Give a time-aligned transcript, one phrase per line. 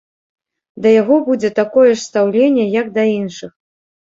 [0.85, 3.51] Да яго будзе такое ж стаўленне, як да іншых.